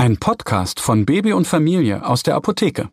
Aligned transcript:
Ein 0.00 0.16
Podcast 0.16 0.80
von 0.80 1.04
Baby 1.04 1.34
und 1.34 1.46
Familie 1.46 2.06
aus 2.06 2.22
der 2.22 2.34
Apotheke. 2.34 2.90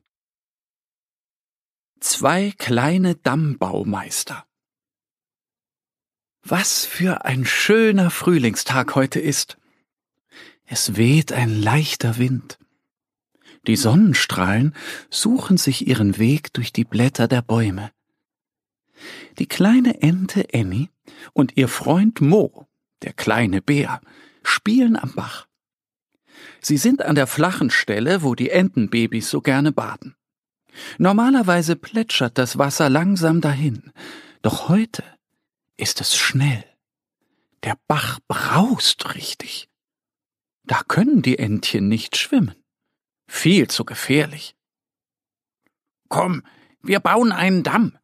Zwei 2.01 2.51
kleine 2.57 3.15
Dammbaumeister. 3.15 4.45
Was 6.43 6.85
für 6.85 7.23
ein 7.23 7.45
schöner 7.45 8.09
Frühlingstag 8.09 8.93
heute 8.95 9.21
ist. 9.21 9.57
Es 10.65 10.97
weht 10.97 11.31
ein 11.31 11.61
leichter 11.61 12.17
Wind. 12.17 12.59
Die 13.67 13.77
Sonnenstrahlen 13.77 14.75
suchen 15.09 15.55
sich 15.55 15.87
ihren 15.87 16.17
Weg 16.17 16.51
durch 16.51 16.73
die 16.73 16.83
Blätter 16.83 17.29
der 17.29 17.41
Bäume. 17.41 17.89
Die 19.39 19.47
kleine 19.47 20.01
Ente 20.01 20.45
Annie 20.53 20.89
und 21.31 21.55
ihr 21.55 21.69
Freund 21.69 22.19
Mo, 22.19 22.67
der 23.01 23.13
kleine 23.13 23.61
Bär, 23.61 24.01
spielen 24.43 24.97
am 24.97 25.13
Bach. 25.13 25.46
Sie 26.61 26.77
sind 26.77 27.01
an 27.01 27.15
der 27.15 27.27
flachen 27.27 27.69
Stelle, 27.69 28.23
wo 28.23 28.35
die 28.35 28.49
Entenbabys 28.49 29.29
so 29.29 29.41
gerne 29.41 29.71
baden. 29.71 30.15
Normalerweise 30.97 31.75
plätschert 31.75 32.37
das 32.37 32.57
Wasser 32.57 32.89
langsam 32.89 33.41
dahin, 33.41 33.91
doch 34.41 34.69
heute 34.69 35.03
ist 35.77 36.01
es 36.01 36.15
schnell. 36.15 36.63
Der 37.63 37.77
Bach 37.87 38.19
braust 38.27 39.15
richtig. 39.15 39.69
Da 40.63 40.81
können 40.87 41.21
die 41.21 41.39
Entchen 41.39 41.87
nicht 41.87 42.17
schwimmen. 42.17 42.55
Viel 43.27 43.67
zu 43.67 43.85
gefährlich. 43.85 44.55
Komm, 46.09 46.43
wir 46.81 46.99
bauen 46.99 47.31
einen 47.31 47.63
Damm. 47.63 47.97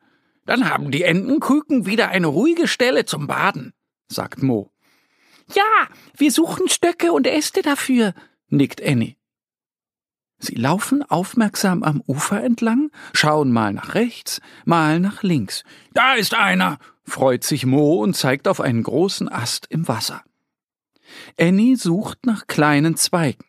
Dann 0.45 0.69
haben 0.69 0.91
die 0.91 1.03
Entenküken 1.03 1.85
wieder 1.85 2.09
eine 2.09 2.28
ruhige 2.28 2.67
Stelle 2.67 3.05
zum 3.05 3.28
Baden, 3.28 3.73
sagt 4.07 4.44
Mo. 4.44 4.72
Ja, 5.53 5.88
wir 6.17 6.31
suchen 6.31 6.67
Stöcke 6.67 7.13
und 7.13 7.28
Äste 7.28 7.61
dafür, 7.61 8.13
nickt 8.53 8.81
Annie. 8.81 9.17
Sie 10.39 10.55
laufen 10.55 11.03
aufmerksam 11.03 11.83
am 11.83 12.03
Ufer 12.05 12.43
entlang, 12.43 12.91
schauen 13.13 13.51
mal 13.51 13.71
nach 13.71 13.95
rechts, 13.95 14.41
mal 14.65 14.99
nach 14.99 15.23
links. 15.23 15.63
Da 15.93 16.15
ist 16.15 16.33
einer, 16.33 16.79
freut 17.03 17.43
sich 17.43 17.65
Mo 17.65 18.01
und 18.01 18.15
zeigt 18.15 18.47
auf 18.47 18.59
einen 18.59 18.83
großen 18.83 19.29
Ast 19.29 19.67
im 19.69 19.87
Wasser. 19.87 20.23
Annie 21.39 21.77
sucht 21.77 22.25
nach 22.25 22.47
kleinen 22.47 22.97
Zweigen. 22.97 23.45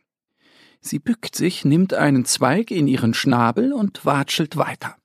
Sie 0.80 0.98
bückt 0.98 1.34
sich, 1.34 1.64
nimmt 1.64 1.94
einen 1.94 2.26
Zweig 2.26 2.70
in 2.70 2.86
ihren 2.86 3.14
Schnabel 3.14 3.72
und 3.72 4.04
watschelt 4.04 4.56
weiter. 4.56 4.96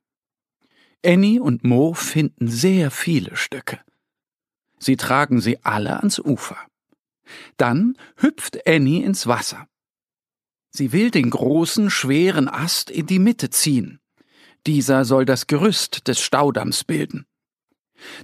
Annie 1.06 1.42
und 1.42 1.64
Mo 1.64 1.94
finden 1.94 2.50
sehr 2.50 2.92
viele 2.92 3.38
Stöcke. 3.38 3.80
Sie 4.78 4.98
tragen 4.98 5.40
sie 5.40 5.64
alle 5.64 5.98
ans 5.98 6.20
Ufer. 6.20 6.58
Dann 7.58 7.98
hüpft 8.18 8.68
Annie 8.68 9.06
ins 9.06 9.26
Wasser. 9.26 9.69
Sie 10.72 10.92
will 10.92 11.12
den 11.12 11.30
großen, 11.30 11.90
schweren 11.90 12.48
Ast 12.48 12.90
in 12.92 13.08
die 13.08 13.20
Mitte 13.20 13.50
ziehen. 13.50 14.00
Dieser 14.68 15.06
soll 15.06 15.26
das 15.26 15.48
Gerüst 15.48 16.08
des 16.08 16.22
Staudamms 16.22 16.84
bilden. 16.84 17.26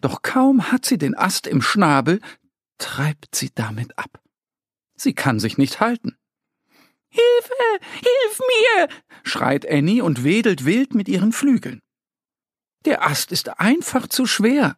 Doch 0.02 0.22
kaum 0.22 0.72
hat 0.72 0.86
sie 0.86 0.98
den 0.98 1.16
Ast 1.18 1.48
im 1.48 1.62
Schnabel, 1.62 2.22
treibt 2.78 3.36
sie 3.36 3.52
damit 3.54 3.98
ab. 3.98 4.22
Sie 4.96 5.14
kann 5.14 5.40
sich 5.40 5.58
nicht 5.58 5.80
halten. 5.80 6.18
Hilfe, 7.10 7.86
hilf 7.94 8.40
mir! 8.40 8.88
schreit 9.24 9.70
Annie 9.70 10.04
und 10.04 10.24
wedelt 10.24 10.66
wild 10.66 10.94
mit 10.94 11.08
ihren 11.08 11.32
Flügeln. 11.32 11.82
Der 12.86 13.06
Ast 13.06 13.32
ist 13.32 13.60
einfach 13.60 14.08
zu 14.08 14.26
schwer 14.26 14.78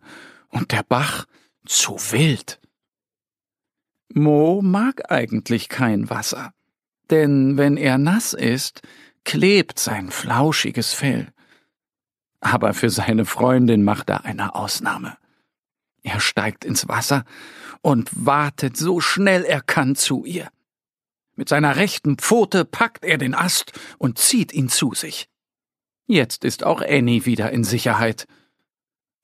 und 0.49 0.71
der 0.71 0.83
Bach 0.83 1.25
zu 1.65 1.95
wild. 2.11 2.61
Mo 4.13 4.61
mag 4.61 5.11
eigentlich 5.11 5.67
kein 5.67 6.09
Wasser 6.09 6.53
denn 7.11 7.57
wenn 7.57 7.77
er 7.77 7.97
nass 7.97 8.33
ist, 8.33 8.81
klebt 9.23 9.79
sein 9.79 10.09
flauschiges 10.09 10.93
Fell. 10.93 11.27
Aber 12.39 12.73
für 12.73 12.89
seine 12.89 13.25
Freundin 13.25 13.83
macht 13.83 14.09
er 14.09 14.25
eine 14.25 14.55
Ausnahme. 14.55 15.17
Er 16.03 16.19
steigt 16.19 16.63
ins 16.63 16.87
Wasser 16.87 17.25
und 17.81 18.09
wartet 18.13 18.77
so 18.77 19.01
schnell 19.01 19.43
er 19.43 19.61
kann 19.61 19.95
zu 19.95 20.23
ihr. 20.25 20.49
Mit 21.35 21.49
seiner 21.49 21.75
rechten 21.75 22.17
Pfote 22.17 22.65
packt 22.65 23.03
er 23.03 23.17
den 23.17 23.35
Ast 23.35 23.73
und 23.97 24.17
zieht 24.17 24.53
ihn 24.53 24.69
zu 24.69 24.93
sich. 24.93 25.29
Jetzt 26.07 26.45
ist 26.45 26.63
auch 26.63 26.81
Annie 26.81 27.25
wieder 27.25 27.51
in 27.51 27.63
Sicherheit. 27.63 28.27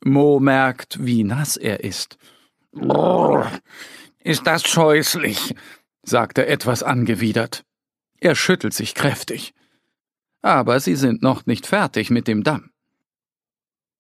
Mo 0.03 0.39
merkt, 0.39 1.03
wie 1.03 1.23
nass 1.23 1.55
er 1.55 1.83
ist. 1.83 2.17
Brrr, 2.73 3.49
ist 4.19 4.45
das 4.45 4.63
scheußlich, 4.67 5.55
sagt 6.03 6.37
er 6.37 6.49
etwas 6.49 6.83
angewidert. 6.83 7.63
Er 8.23 8.35
schüttelt 8.35 8.73
sich 8.73 8.95
kräftig. 8.95 9.53
Aber 10.41 10.79
sie 10.79 10.95
sind 10.95 11.21
noch 11.21 11.45
nicht 11.45 11.67
fertig 11.67 12.09
mit 12.09 12.29
dem 12.29 12.45
Damm. 12.45 12.71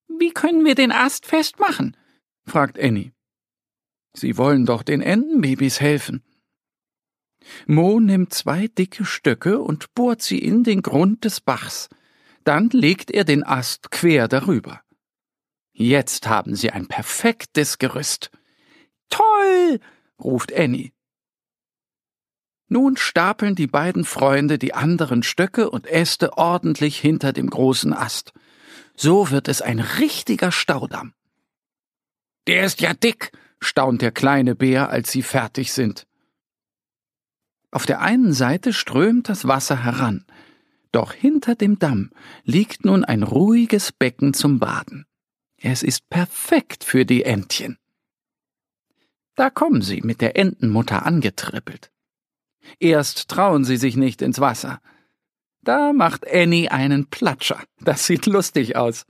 Wie 0.07 0.31
können 0.31 0.63
wir 0.63 0.75
den 0.75 0.93
Ast 0.93 1.25
festmachen? 1.25 1.97
fragt 2.45 2.79
Annie. 2.79 3.11
Sie 4.13 4.37
wollen 4.37 4.65
doch 4.65 4.81
den 4.83 5.01
Entenbabys 5.01 5.81
helfen. 5.81 6.23
Mo 7.67 7.99
nimmt 7.99 8.33
zwei 8.33 8.69
dicke 8.69 9.03
Stöcke 9.03 9.59
und 9.59 9.93
bohrt 9.93 10.21
sie 10.21 10.39
in 10.39 10.63
den 10.63 10.81
Grund 10.81 11.25
des 11.25 11.41
Bachs. 11.41 11.89
Dann 12.45 12.69
legt 12.69 13.11
er 13.11 13.25
den 13.25 13.43
Ast 13.43 13.91
quer 13.91 14.29
darüber. 14.29 14.79
Jetzt 15.73 16.29
haben 16.29 16.55
sie 16.55 16.71
ein 16.71 16.87
perfektes 16.87 17.77
Gerüst. 17.77 18.31
Toll! 19.09 19.81
ruft 20.17 20.53
Annie. 20.53 20.93
Nun 22.73 22.97
stapeln 22.97 23.53
die 23.53 23.67
beiden 23.67 24.03
Freunde 24.03 24.57
die 24.57 24.73
anderen 24.73 25.21
Stöcke 25.21 25.69
und 25.69 25.85
Äste 25.85 26.39
ordentlich 26.39 26.97
hinter 26.99 27.31
dem 27.31 27.47
großen 27.47 27.93
Ast. 27.93 28.33
So 28.95 29.29
wird 29.29 29.47
es 29.47 29.61
ein 29.61 29.79
richtiger 29.79 30.51
Staudamm. 30.51 31.13
Der 32.47 32.65
ist 32.65 32.81
ja 32.81 32.95
dick, 32.95 33.31
staunt 33.59 34.01
der 34.01 34.11
kleine 34.11 34.55
Bär, 34.55 34.89
als 34.89 35.11
sie 35.11 35.21
fertig 35.21 35.71
sind. 35.71 36.07
Auf 37.69 37.85
der 37.85 38.01
einen 38.01 38.33
Seite 38.33 38.73
strömt 38.73 39.29
das 39.29 39.47
Wasser 39.47 39.83
heran, 39.83 40.25
doch 40.91 41.13
hinter 41.13 41.53
dem 41.53 41.77
Damm 41.77 42.09
liegt 42.43 42.85
nun 42.85 43.05
ein 43.05 43.21
ruhiges 43.21 43.91
Becken 43.91 44.33
zum 44.33 44.57
Baden. 44.57 45.05
Es 45.57 45.83
ist 45.83 46.09
perfekt 46.09 46.83
für 46.83 47.05
die 47.05 47.23
Entchen. 47.23 47.77
Da 49.35 49.51
kommen 49.51 49.83
sie 49.83 50.01
mit 50.01 50.21
der 50.21 50.35
Entenmutter 50.37 51.05
angetrippelt. 51.05 51.92
Erst 52.79 53.29
trauen 53.29 53.63
sie 53.63 53.77
sich 53.77 53.95
nicht 53.95 54.21
ins 54.21 54.39
Wasser. 54.39 54.81
Da 55.61 55.93
macht 55.93 56.27
Annie 56.29 56.71
einen 56.71 57.09
Platscher. 57.09 57.63
Das 57.79 58.05
sieht 58.05 58.25
lustig 58.25 58.75
aus. 58.75 59.05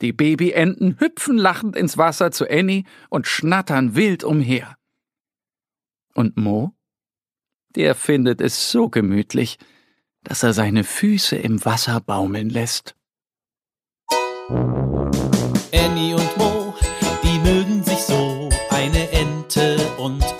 Die 0.00 0.12
Babyenten 0.12 0.98
hüpfen 0.98 1.36
lachend 1.36 1.76
ins 1.76 1.98
Wasser 1.98 2.30
zu 2.30 2.48
Annie 2.48 2.84
und 3.08 3.26
schnattern 3.26 3.94
wild 3.96 4.24
umher. 4.24 4.76
Und 6.14 6.36
Mo? 6.36 6.72
Der 7.74 7.94
findet 7.94 8.40
es 8.40 8.70
so 8.70 8.88
gemütlich, 8.88 9.58
dass 10.24 10.42
er 10.42 10.52
seine 10.52 10.84
Füße 10.84 11.36
im 11.36 11.64
Wasser 11.64 12.00
baumeln 12.00 12.50
lässt. 12.50 12.96
Annie 15.72 16.14
und 16.14 16.36
Mo, 16.36 16.74
die 17.22 17.38
mögen 17.38 17.84
sich 17.84 17.98
so, 17.98 18.48
eine 18.70 19.10
Ente 19.12 19.76
und 19.98 20.39